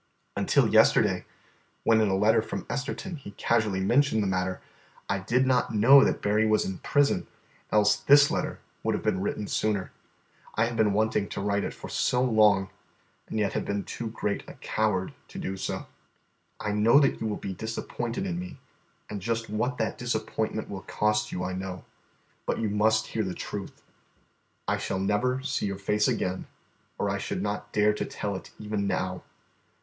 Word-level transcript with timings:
Until 0.35 0.67
yesterday, 0.67 1.25
when 1.83 2.01
in 2.01 2.07
a 2.07 2.15
letter 2.15 2.41
from 2.41 2.65
Esterton 2.71 3.17
he 3.19 3.33
casually 3.37 3.81
mentioned 3.81 4.23
the 4.23 4.27
matter, 4.27 4.59
I 5.07 5.19
did 5.19 5.45
not 5.45 5.75
know 5.75 6.03
that 6.03 6.23
Berry 6.23 6.47
was 6.47 6.65
in 6.65 6.79
prison, 6.79 7.27
else 7.71 7.97
this 7.97 8.31
letter 8.31 8.59
would 8.81 8.95
have 8.95 9.03
been 9.03 9.21
written 9.21 9.45
sooner. 9.45 9.91
I 10.55 10.65
have 10.65 10.75
been 10.75 10.93
wanting 10.93 11.29
to 11.29 11.41
write 11.41 11.63
it 11.63 11.75
for 11.75 11.87
so 11.87 12.23
long, 12.23 12.71
and 13.27 13.37
yet 13.37 13.53
have 13.53 13.63
been 13.63 13.83
too 13.83 14.09
great 14.09 14.41
a 14.49 14.55
coward 14.55 15.13
to 15.27 15.37
do 15.37 15.55
so. 15.55 15.85
"I 16.59 16.71
know 16.71 16.99
that 16.99 17.21
you 17.21 17.27
will 17.27 17.37
be 17.37 17.53
disappointed 17.53 18.25
in 18.25 18.39
me, 18.39 18.57
and 19.07 19.21
just 19.21 19.51
what 19.51 19.77
that 19.77 19.99
disappointment 19.99 20.67
will 20.67 20.81
cost 20.81 21.31
you 21.31 21.43
I 21.43 21.53
know; 21.53 21.85
but 22.47 22.57
you 22.57 22.71
must 22.71 23.05
hear 23.05 23.23
the 23.23 23.35
truth. 23.35 23.83
I 24.67 24.77
shall 24.79 24.97
never 24.97 25.43
see 25.43 25.67
your 25.67 25.77
face 25.77 26.07
again, 26.07 26.47
or 26.97 27.07
I 27.07 27.19
should 27.19 27.43
not 27.43 27.71
dare 27.71 27.93
to 27.93 28.05
tell 28.05 28.35
it 28.35 28.49
even 28.57 28.87
now. 28.87 29.21